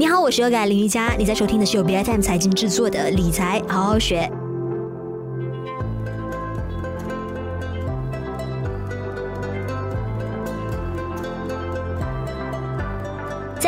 [0.00, 4.26] 你好，我是优改林瑜伽，你在收听的是由 BITM 财经制作的理财好好学。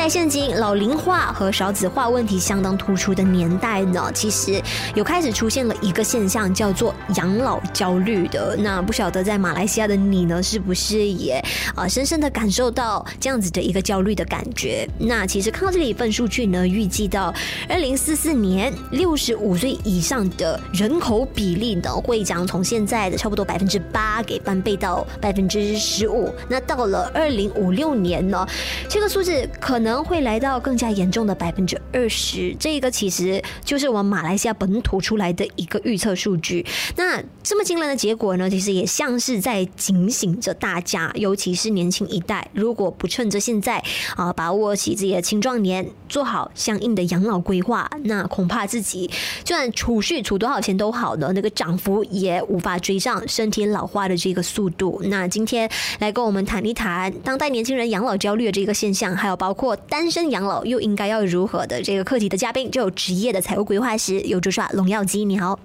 [0.02, 4.60] 在现今老龄化和少子化问题相当突出的年代呢，其实
[4.96, 8.56] 有开始出现了一个现象，叫做养老焦虑的。
[8.58, 11.40] 那不晓得在马来西亚的你呢，是不是也
[11.76, 14.88] 啊深深的感受到这样子的一个焦虑的感觉？
[14.98, 17.32] 那其实看到这里一份数据呢，预计到
[17.68, 26.28] 二零四四年，六十五岁以上的人口比例呢，会将从现在的差不多百分之八给翻倍到百分之十五。
[26.48, 28.44] 那到了二零五六年呢，
[28.88, 29.91] 这个数字可能。
[29.92, 36.64] 可能会来到更加严重的百分之二十，这个其实就是我们马来西亚本土出来的一个预测数据。
[36.96, 43.84] 那这么惊人的结果呢，其实也像是在警醒着大家，尤其是年轻一代，如果不趁着现在
[44.16, 49.10] 啊把握起自己的青壮年，做好相应的养老规划，那恐怕自己
[49.44, 55.02] 就算储蓄储多少钱都好的，那个涨幅也无法追上身体老化的这个速度。
[55.04, 55.68] 那今天
[55.98, 59.76] 来跟我们谈一谈当代年轻人养老焦虑的这个现象，还有包括。
[59.88, 65.58] 单身养老又应该要如何的这个课题的嘉宾，就有职业的财务规划师，有 Joshua 龙耀基，你好。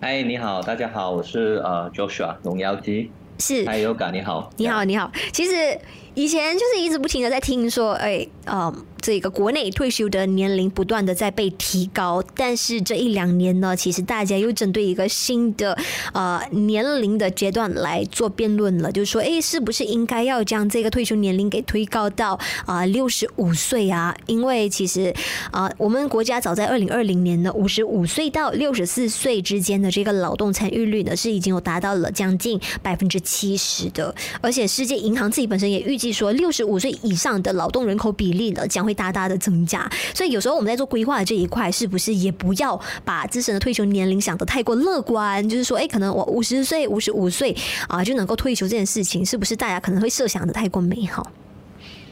[0.00, 3.10] 嗨，你好，大家好，我是呃 Joshua 龙耀基。
[3.38, 3.64] 是。
[3.66, 4.50] 嗨，Yoga，你好。
[4.56, 5.10] 你好，你好。
[5.32, 5.78] 其实
[6.20, 8.84] 以前就是一直不停的在听说，哎，嗯。
[9.02, 15.74] 这个国内退休的年龄不断的在被提高，但是这一两年呢，其实大家又针对一个新的
[16.12, 24.14] 呃年龄的阶段来做辩论了，就是说，哎，是不是应该要将这个退休年龄给推高到啊六十五岁啊？
[24.26, 25.14] 因为其实
[25.50, 38.94] 啊、我们国家早在二零二零年呢，五十五岁到六十四岁之间的这个劳动参与率呢，是已经有达到了将近百分之七十的，而且世界银行自己本身也预计说，六十五岁以上的劳动人口比例呢将会。
[39.00, 45.48] 大大的增加，所以有时候我们在做规划的这一块，是不是也不要把自身的退休年龄想得太过乐观？
[45.48, 47.56] 就是说，哎，可能我五十岁、五十五岁
[47.88, 51.32] 啊就能够退休这件事情，是不是大家可能会设想的太过美好？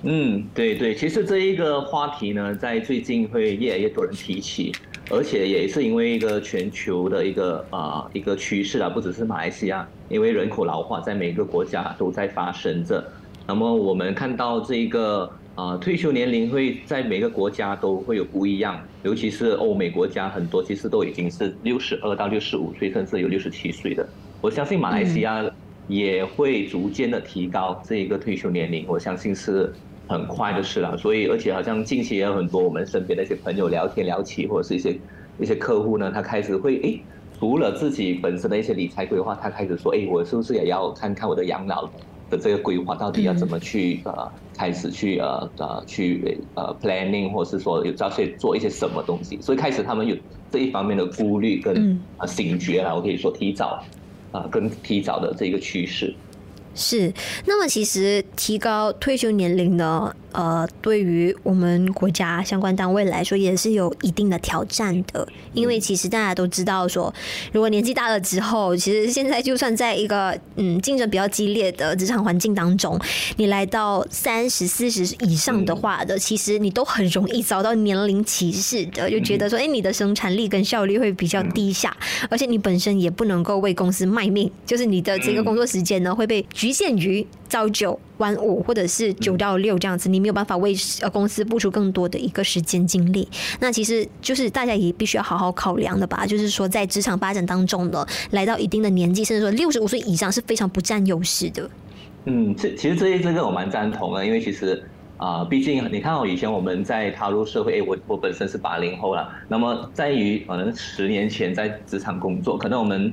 [0.03, 4.73] 嗯，对对，其实这一个话题呢，在最近会越来越多人提起，
[5.11, 13.07] 而且也是因为一个全球的一个啊一个趋势啊，不只是马来西亚，因为人口老化在每个国家都在发生着。
[13.49, 15.29] 那么我们看到这一个。
[15.59, 24.09] 啊，退休年龄会在每个国家都会有不一样，尤其是欧美国家，很多其实都已经是六十二到六十五岁，甚至有六十七岁的。
[24.41, 25.45] 我相信马来西亚
[25.89, 29.75] 也会逐渐的提高这一个退休年龄，我相信是
[30.07, 30.97] 很快的事了。
[30.97, 34.97] 所以，而且好像近期也有很多我们身边的一些朋友聊天聊起，或者是一些
[35.41, 37.03] 一些客户呢，他开始会诶，
[37.37, 41.91] 除了自己本身的一些理财规划，他开始说，诶，我是不是也要看看我的养老？
[42.29, 44.13] 的这个规划到底要怎么去呃
[44.57, 50.17] 开始去呃呃去呃 planning 或是说有要去做一些什么东西，所以开始他们有
[50.51, 53.79] 这一方面的顾虑跟啊醒觉啦，我可以说提早
[54.31, 56.15] 啊跟提早的这个趋势。
[56.79, 57.13] 是，
[57.45, 60.15] 那么其实提高退休年龄呢？
[60.31, 65.27] 呃，对于我们国家相关单位来说，也是有一定的挑战的。
[65.55, 67.13] 因为其实大家都知道说，
[67.51, 73.01] 如果年纪大了之后，其实现在就算在一个嗯竞争比较激烈的职场环境当中，
[73.39, 81.97] 你来到三十四十以上的话的，其实你都很容易遭到年龄歧视的，就觉得说，哎，你的生产力跟效率会比较低下，
[82.29, 93.27] 而且你本身也不能够为公司卖命，就是你的这个工作时间呢会被局局限于朝九晚五或者是九到六这样子，你没有办法为呃公司付出更多的一个时间精力。
[93.59, 96.27] 那其实就是大家也必须要好好考量的吧。
[96.27, 101.71] 就是说，在职场发展当中呢，来到一定的年纪，甚至说六十五岁以上是非常不占优势的。
[102.27, 104.85] 嗯，这其实这一这个我蛮赞同的，因为其实
[105.17, 113.11] 啊，毕竟你看，我以前我们在踏入社会，诶，我我本身是八零后了，那么在于可能十年前在职场工作，可能我们。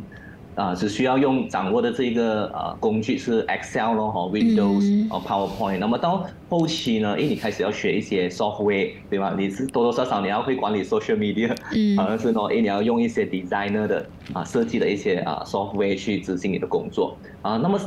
[0.56, 5.80] 啊，只需要用掌握的这个呃工具是 Excel 咯，和 Windows 哦 PowerPoint。
[5.80, 9.36] 那么到后期呢，因为，你开始要学一些 software，对吧？
[9.38, 17.58] 你是多多少少你要会管理 social media，嗯好像是喏，诶，你要用一些 designer 的啊设计的一些啊 software 去执行你的工作啊。
[17.58, 17.78] 那么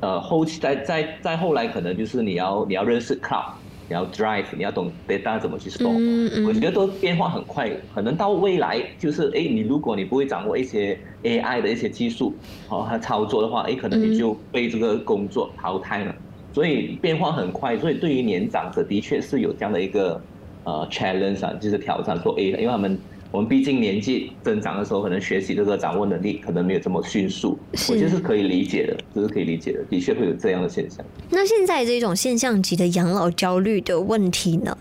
[0.00, 3.52] 呃后期再再再后来可能就是你要你要认识 cloud。
[3.90, 16.14] 你要 drive，你要懂 data 怎么去 store，嗯嗯、我觉得都变化很快，可能到未来就是，哎，你如果你不会掌握一些 AI 的一些技术，哦，它操作的话，哎，可能你就被这个工作淘汰了。
[16.52, 20.24] 所以变化很快，所以对于年长者的确是有这样的一个
[20.62, 31.04] 呃 challenge 啊，就是挑战说，哎，因为他们我们毕竟年纪增长的时候，可能学习这个掌握能力可能没有这么迅速，我觉得是可以理解的，这是可以理解的，的确会有这样的现象。
[31.30, 34.76] 那现在这种现象级的养老焦虑的问题呢？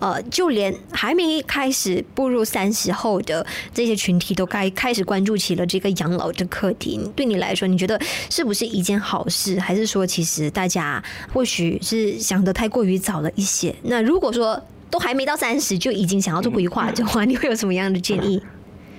[0.00, 7.00] 呃，就连还没开始步入三十后的这些群体，都该开始关注起了这个养老的课题。
[7.14, 7.98] 对你来说，你觉得
[8.28, 9.58] 是不是一件好事？
[9.58, 11.02] 还是说，其实大家
[11.32, 13.74] 或许是想得太过于早了一些？
[13.84, 14.60] 那如果说，
[14.94, 18.40] 都还没到三十就已经想要做规划的话，你会有什么样的建议？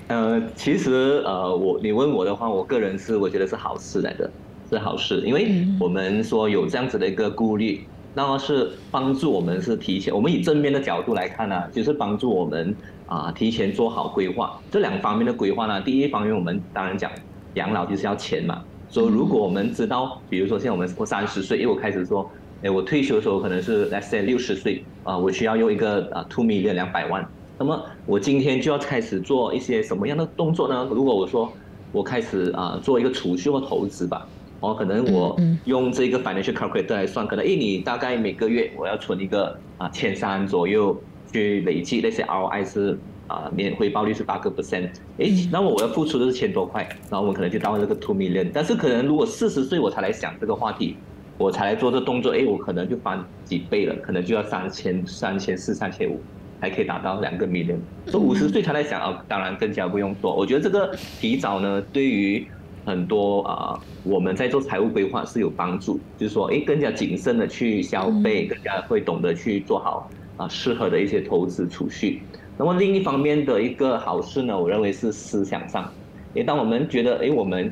[0.10, 4.30] 呃，其实呃，我你问我的话，我个人是我觉得是好事来的，
[4.70, 12.76] 是好事，因为我们说有这样子的一个顾虑，那么是帮助我们是提前，我们以正面的角度来看呢、啊，就是帮助我们
[13.08, 14.60] 啊提前做好规划。
[14.70, 17.10] 这两方面的规划呢，第一方面我们当然讲
[17.54, 22.30] 养老就是要钱嘛，所以如果我们知道，比如说现在我们我三十岁，因为我开始说。
[22.64, 27.28] 哎，我退休的时候可能是 let's say 六十岁啊，我需要用一个啊 two million 两百万，
[27.60, 30.88] 那么我今天就要开始做一些什么样的动作呢？
[30.90, 31.52] 如果我说
[31.92, 34.28] 我开始啊做一个储蓄或投资吧，
[34.62, 41.00] 哦，可能我用这个 financial calculator 来算，可能哎你大概每个月我要存一个啊千三左右
[41.32, 42.98] 去累计那些 ROI 是
[43.28, 50.96] 啊年回报率是八个 percent，哎，那么我要付出的是千多块，然后我可能就到了这个 two million，但是可能如果四十岁我才来想这个话题。
[51.38, 56.18] 我才来做这动作，哎，我可能就翻几倍了，可能就要三千、三千四、三千五，
[56.62, 57.78] 还可以达到两个 million。
[58.08, 60.34] 说五十岁才来想啊，当然更加不用说。
[60.34, 62.48] 我觉得这个提早呢，对于
[62.86, 72.22] 很多啊，我们在做财务规划是有帮助，就是说，哎，更加谨慎的去消费，更加会懂得去做好啊适合的一些投资储蓄。
[72.58, 75.92] 那么另一方面的一个好事呢，我认为是思想上，
[76.34, 77.70] 因为当我们觉得，哎，我们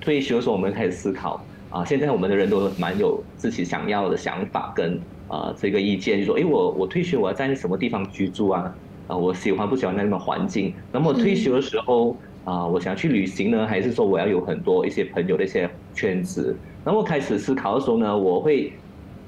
[0.00, 1.44] 退休的时候，我们开始思考。
[1.72, 8.74] 啊，现在我们的人都蛮有自己想要的想法跟啊这个意见，就说，哎，我我退休我要在什么地方居住啊？
[9.08, 10.74] 啊，我喜欢不喜欢那种环境？
[10.92, 12.14] 那么退休的时候
[12.44, 16.54] 啊，我想去旅行呢，还是说我要有很多一些朋友的一些圈子？
[16.84, 18.70] 那么开始思考的时候呢，我会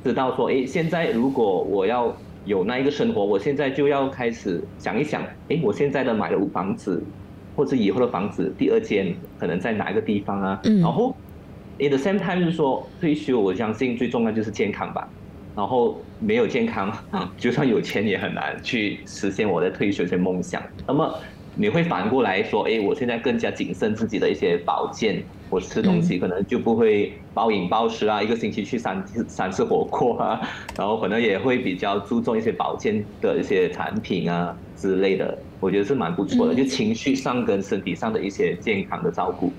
[0.05, 2.14] 知道说，哎，现在如果我要
[2.44, 7.02] 有那一个生活，我现在就要开始想一想，哎，我现在的买了房子，
[7.56, 10.61] 或者以后的房子第二间可能在哪一个地方啊？
[10.82, 11.17] 然后。
[11.79, 15.03] In the same time，就是说退休，我相信最重要就是健康吧。
[15.55, 16.93] 然后没有健康，
[17.38, 20.61] 就算有钱也很难去实现我的退休的梦想。
[20.87, 21.12] 那么
[21.55, 30.41] 你会反过来说，哎，我现在更加谨慎自己的一些保健，我吃东西可能就不会暴饮暴食啊，一个星期去三次三次火锅啊，
[30.77, 35.37] 然后可能也会比较注重一些保健的一些产品啊之类的。
[35.61, 39.56] 我觉得是蛮不错的，就情绪上跟身体上的一些健康的照顾。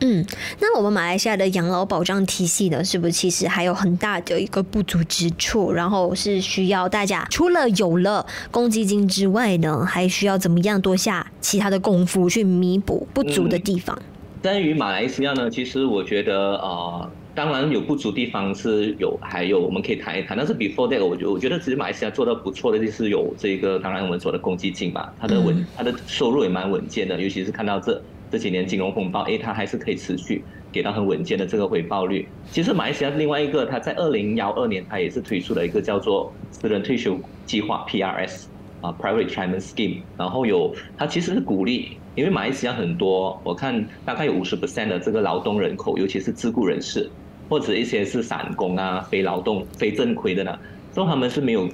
[0.00, 0.24] 嗯，
[0.60, 5.72] 那我们马来西亚的养老保障体系呢，是不是其实还有很大的一个不足之处？
[5.72, 13.98] 然后是需要大家除了有了公积金之外呢，还需要怎么样多下其他的功夫去弥补不足的地方？
[14.40, 20.36] 关、嗯、于马来西亚呢，其实我觉得啊、呃，当然有不足地方是有，还有我们可以谈一谈。
[20.38, 28.00] 但是 before that，我觉我觉得其实马来西亚做的不错的就是有这个，当然我们说的公积金吧，它的稳，它的收入也蛮稳健的，尤其是看到这。
[28.30, 32.28] 这几年金融风暴，哎，它还是可以持续给到很稳健的这个回报率。
[32.50, 38.44] 其实马来西亚另外一个，它在二零幺二年，它也是推出了一个叫做私人退休计划 （PRS）
[38.82, 40.02] 啊，Private Retirement Scheme。
[40.16, 47.10] 然后有它其实是鼓励，因为马来西亚很多，我看大概有五十 percent 的这个劳动人口，尤其是自雇人士
[47.48, 50.58] 或者一些是散工啊、非劳动、非正规的呢，
[50.92, 51.66] 所以他们是没有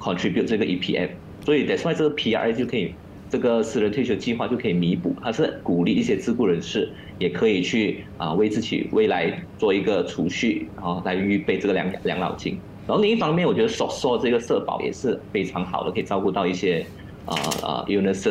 [0.00, 1.10] contribute 这个 EPF，
[1.44, 2.94] 所以 that's why 这个 PRS 就可以。
[3.30, 12.58] 这个私人退休计划就可以弥补，它是鼓励一些自雇人士也可以去啊为自己未来做一个储蓄，然后来预备这个养养老金。
[12.86, 16.86] 然后另一方面，我觉得所说这个社保也是非常好的，可以照顾到一些
[17.26, 17.84] 啊啊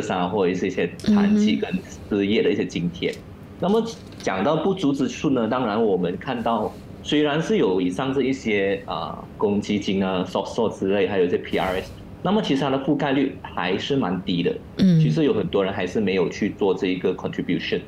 [0.09, 1.69] 啊或者是一些残疾跟
[2.09, 3.13] 失业的一些津贴。
[3.59, 3.83] 那么
[4.17, 6.73] 讲到不足之处呢，当然我们看到
[7.03, 11.85] 虽然是有以上这一些啊公积金啊、所说之类，还有一些 PRS。
[12.23, 17.79] 那么其实它的覆盖率还是蛮低的，嗯，其实有很多人还是没有去做这一个 contribution，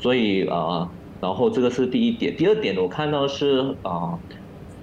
[0.00, 0.88] 所以呃，
[1.20, 4.18] 然后这个是第一点，第二点我看到是啊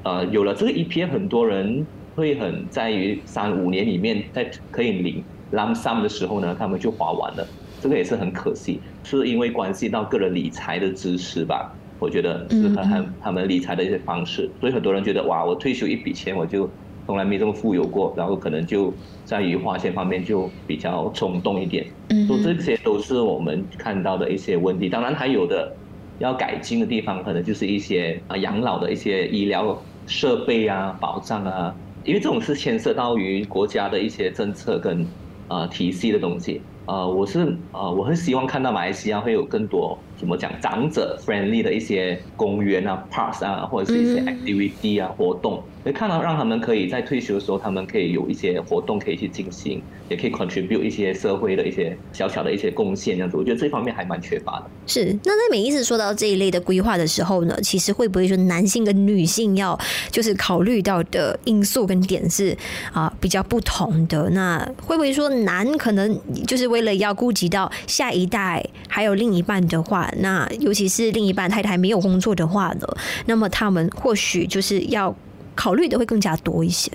[0.03, 7.45] 呃，呃有了这个 E P A，很多人会很在于三五年里面在可以领 lump sum 的时候呢，他们就花完了，
[7.81, 16.69] 这个也是很可惜，是因为关系到个人理财的知识吧，我觉得是很很他们理财的一些方式，所以很多人觉得哇，我退休一笔钱我就。
[17.05, 18.93] 从来没这么富有过，然后可能就
[19.25, 21.85] 在于花钱方面就比较冲动一点。
[22.09, 24.87] 嗯，所以这些都是我们看到的一些问题。
[24.87, 25.73] 当然还有的
[26.19, 35.05] 要改进的地方，可能就是一些啊养老的一些医疗设备啊、保障啊，因为这种是牵涉到于国家的一些政策跟
[35.47, 36.61] 啊体系的东西。
[36.87, 45.61] 呃，我是呃，我很希望看到马来西亚会有更多怎么讲长者 friendly 的一些公园啊、parks 啊，或者是一些 activity 啊活动。
[45.83, 54.65] 也看到让他们可以在退休的时候，他们可以有一些活动可以去进行，也可以 contribute 一些社会的一些小小的一些贡献，这样子，我觉得这方面还蛮缺乏的。
[54.85, 59.77] 是，那在每一次说到这一类的规划的时候呢，其实会不会说男性跟女性要
[60.11, 62.55] 就是考虑到的因素跟点是
[62.93, 64.29] 啊比较不同的？
[64.29, 72.87] 那会不会说男可能就是为了要顾及到下一代，还有另一半的话，那尤其是另一半太太没有工作的话呢，
[73.25, 75.15] 那么他们或许就是要。
[75.55, 76.91] 考虑的会更加多一些。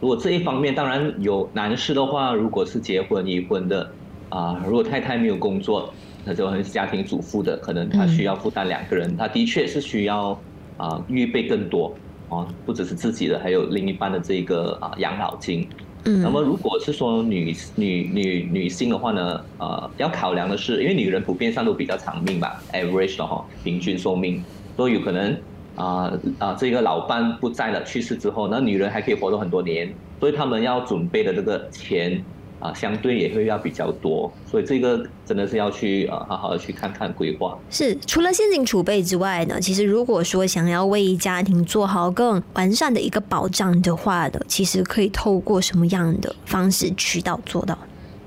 [0.00, 3.88] 如果这一方面，当然有男士的话，如果是结婚已婚的
[4.30, 10.36] 啊，如果太太没有工作，那就很家庭主妇的，可能他需要负担两个人，嗯、他的确是需要
[10.76, 11.94] 啊预备更多
[12.28, 15.68] 啊，不只是自己的，还有另一半的这个啊养老金。
[16.04, 16.20] 嗯。
[16.20, 24.42] 那么如果是说女女女女性的话呢，呃，要考量的是，因为女人普遍上都比较长命吧，average 的哈，平均寿命
[24.76, 25.36] 都有可能。
[25.76, 26.54] 啊啊！
[26.58, 32.22] 这个老伴不在了，去世之后，那女人还可以活动很多年，所以他们要准备的这个钱
[32.60, 37.58] 啊，相对也会要比较多，所以这个真的是要去啊，好好的去看看规划。
[37.70, 47.76] 是，除了现金储备之外呢，其实如果说想要为家庭做好更完善的一个保障的话的，其实可以透过什么样的方式渠道做到？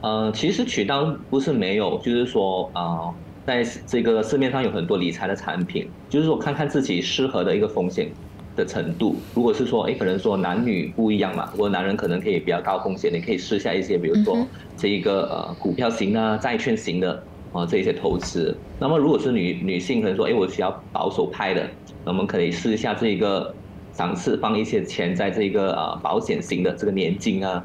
[0.02, 3.14] 呃，其实渠道不是没有，就是说啊。
[3.46, 8.12] 呃在这个市面上有很多理财的产品，就是说看看自己适合的一个风险
[8.56, 9.16] 的程度。
[9.34, 18.56] 如果是说，哎，可能说男女不一样嘛，如果男人可能可以比较高风险，你可以试下一些，比如说这一个呃股票型啊、债券型的啊这一些投资。
[18.80, 21.70] 那么如果是女女性，可能说，哎，我需要保守派的，
[22.04, 23.56] 那我们可以试一下这一个
[23.94, 27.64] 尝试放一些钱在这个呃保险型的这个年金啊。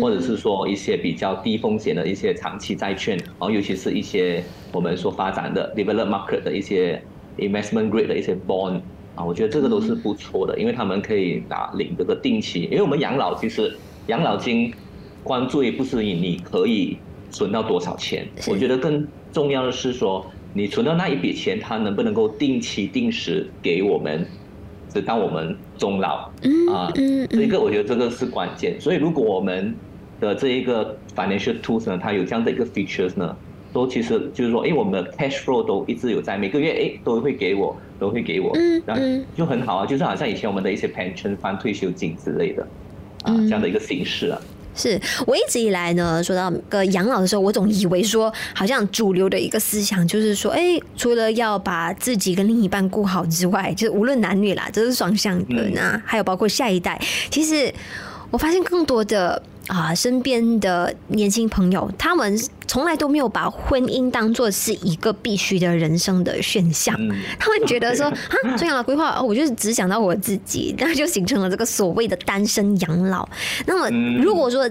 [0.00, 7.02] 或者是说一些比较低风险的一些长期债券，然后尤其是一些我们所发展的 developed market 的一些
[7.38, 8.80] investment grade 的一些 bond
[9.14, 13.76] 啊，我觉得这个都是不错的，因为他们可以拿领这个定期，因为我们养老其实
[14.08, 14.72] 养老金
[15.22, 16.98] 关注也不是以你可以
[17.30, 24.26] 存到多少钱，我觉得更重要的是说你存到那一笔钱，它能不能够定期定时给我们。
[24.92, 26.30] 直到我们终老，
[26.70, 26.92] 啊，
[27.30, 28.78] 这个我觉得这个是关键。
[28.78, 29.74] 所以如果我们
[30.20, 33.34] 的这一个 financial tools 呢，它有这样的一个 features 呢，
[33.72, 38.52] 都其实就是说，哎，我们的 cash flow 都一直有在，每个月哎都会给我，都会给我，
[38.84, 39.02] 然后
[39.34, 42.62] 就很好啊，就是好像以前我们的一些 pension fund 退休金之类的，
[43.24, 44.38] 啊，这样的一个形式啊。
[44.74, 55.68] 是我一直以来呢，说到个养老的时候，我总以为说，好像主流的一个思想就是说，哎，除了要把自己跟另一半顾好之外，就是无论男女啦，这是双向的。
[55.74, 57.00] 那还有包括下一代，
[57.30, 57.72] 其实
[58.30, 62.36] 我发现更多的啊，身边的年轻朋友，他们
[62.66, 66.92] 从来都没有把婚姻当做是一个必须的人生的选项。
[67.38, 68.06] 他们觉得说，
[68.42, 73.28] 啊，做养老规划，我就是只想到我自己，那就形成了这个所谓的单身养老。
[73.64, 73.88] 那么
[74.20, 74.68] 如果说，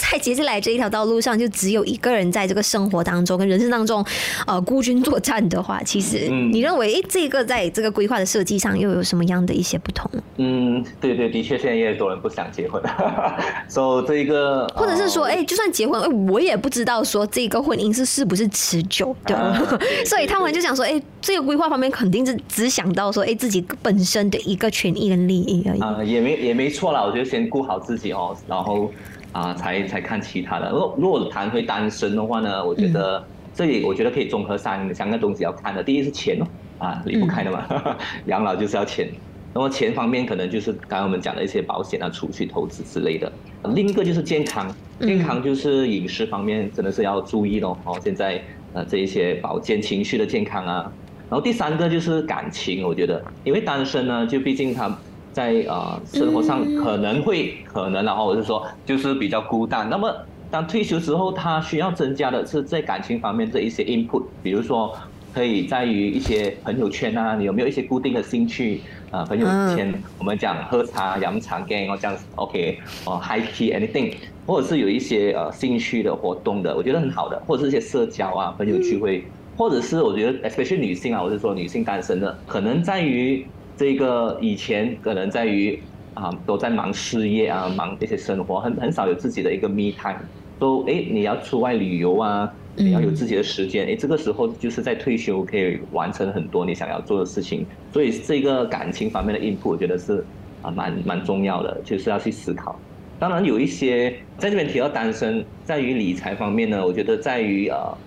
[0.00, 4.04] 在接下来这一条道路上，就只有一个人在这个生活当中跟人生当中，
[4.46, 10.10] 呃，孤军作战的话，其实你认为，哎，这个在这个规划的设计上又有什么样的一些不同？
[10.38, 12.82] 嗯，对对，的确，现在也有很多人不想结婚，
[13.68, 25.80] 所以这一个，或者是说，哎，就算结婚，哎，我也不知道说这个婚姻是是不是持久的，啊、 所以他们就想说，哎，这个规划方面肯定是只想到说，哎，自己本身的一个权益跟利益而已。
[25.80, 28.90] 啊，也没也没错啦，我觉得先顾好自己哦，然后。
[29.32, 30.70] 啊，才才看其他的。
[30.70, 35.82] 如果如果谈回单身的话呢，我觉得这里我觉得可以综合三三个东西要看的。
[35.82, 36.46] 第一是钱哦，
[36.78, 37.64] 啊离不开的嘛，
[38.26, 39.08] 养老就是要钱。
[39.52, 43.30] 那么钱方面可能就是刚刚我们讲的一些保险啊、储蓄、投资之类的。
[43.74, 47.76] 另一个就是健康，健康就是饮食方面真的是要注意咯。
[47.84, 48.40] 哦，现在
[48.72, 50.92] 呃这一些保健、情绪的健康啊。
[51.28, 54.96] 然后第三个就是感情，我觉得因为单身呢，就毕竟他。
[55.32, 59.88] 在呃生活上可能会可能，然后我是说就是比较孤单。
[59.88, 60.12] 那么
[60.50, 64.92] 当退休之后，他需要增加的是在感情方面这一些 input，比如说
[65.32, 68.80] 可以在于一些朋友圈啊，你有没有一些固定的兴趣
[69.12, 69.24] 啊？
[69.24, 69.46] 朋友
[69.76, 74.12] 圈我们讲喝茶、养茶、game 哦这样子，OK 哦 high tea anything，
[74.44, 79.24] 或者是有一些呃兴趣的活动的，我觉得很好的，或者是一些社交啊、朋友聚会，
[79.56, 83.46] 或者是我觉得 especially 女性啊，我是说女性单身的，可能在于。
[83.80, 85.82] 这个以前可能在于
[86.12, 90.20] 啊，都在忙事业啊，忙这些生活，很很少有自己的一个 me time。
[90.58, 93.86] 都哎，你要出外旅游啊，你要有自己的时间。
[93.86, 97.66] 哎，这个时候就是在退休可以完成很多你想要做的事情。
[97.90, 100.22] 所以这个感情方面的 input，我觉得是
[100.60, 102.78] 啊蛮蛮重要的，就是要去思考。
[103.18, 107.98] 当然有一些在这边提到单身，在于理财方面呢，我觉得在于呃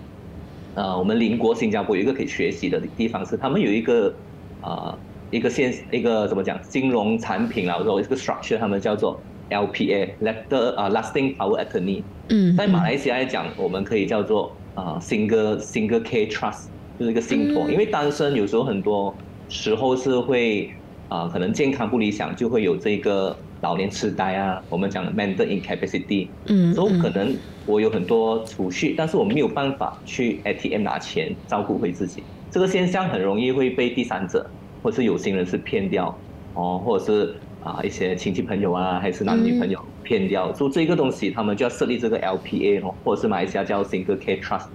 [0.76, 4.16] 呃，我们邻国新加坡有一个可以学习的地方是，他们有一个
[4.60, 5.00] 啊、呃、
[5.34, 12.04] 一个现一个怎么讲金融产品啊，或者一个 structure，他们叫做 LPA，Letter 啊 Lasting Power Attorney。
[12.30, 16.68] 嗯，在马来西亚来讲，我们可以叫做啊 Single Single K Trust，
[17.00, 19.14] 就是一个信托，因为单身有时候很多
[19.50, 20.72] 时候是会。
[21.10, 24.60] 啊，可能健康不理想，就会有这个老年痴呆啊。
[24.68, 27.36] 我们讲 mental incapacity，嗯，所以可能
[27.68, 32.24] 我有很多储蓄，但是我没有办法去 ATM 拿钱照顾回自己。
[32.50, 34.50] 这个现象很容易会被第三者
[34.84, 36.16] 或是有心人是骗掉
[36.54, 40.54] 哦，或者是啊一些亲戚朋友啊，还是男女朋友骗掉。
[40.54, 44.68] 所以这个东西，他们就要设立这个 LPA 哦，或者是马来西亚叫 Single Care Trust，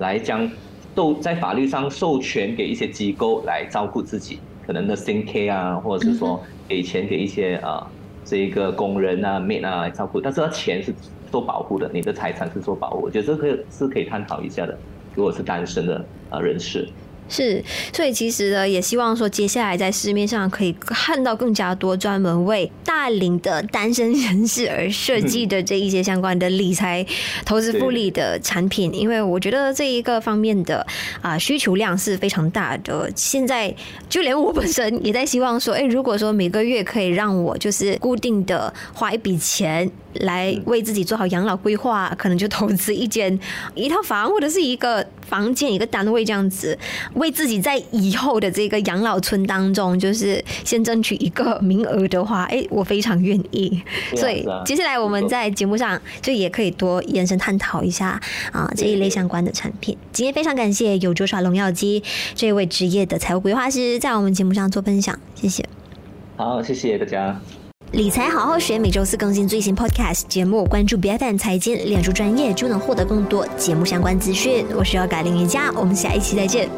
[0.00, 0.50] 来将
[0.94, 4.40] 都在法律上授权给一些机构来照顾自己。
[4.66, 7.86] 可能的 CK 啊，或者是说给钱给一些啊，
[8.24, 10.92] 这一个工人啊、maid 啊来照顾，但是他钱是
[11.30, 14.76] 做保护的，你的财产是做保护，我觉得这个是可以探讨一下的。
[15.14, 16.88] 如果是单身的啊人士。
[17.34, 27.04] 是，所以其实呢，也希望说接下来在市面上可以看到更加多专门为大龄的单身人士而设计的这一些相关的理财、
[27.44, 30.86] 投资复利的产品，因为我觉得这一个方面的
[31.20, 33.10] 啊需求量是非常大的。
[33.16, 33.74] 现在
[34.08, 39.90] 就连我本身也在希望说，哎，如果说每个月可以让我就是固定的花一笔钱。
[40.20, 43.36] 来为自己做好养老规划，可能就投资一间
[43.74, 46.78] 一套房或者是一个房间一个单位这样子，
[47.14, 53.82] 为自己在以后的这个养老村当中，就是先争取一个名额的话， 哎，我非常愿意。
[54.14, 58.20] 所以接下来我们在节目上就也可以多延伸探讨一下
[58.52, 59.98] 啊这一类相关的产品。
[60.12, 62.04] 今天非常感谢有卓耍龙耀机
[62.36, 65.64] 这位职业的财务规划师在我们节目上做分享，谢谢。
[66.36, 67.63] 好，谢谢大家。
[67.94, 74.66] 理财好好学，每周四更新最新 Podcast 节目，关注 BFM 财经，脸书专业就能获得更多节目相关资讯。
[74.76, 76.68] 我是要改林瑜伽，我们下一期再见。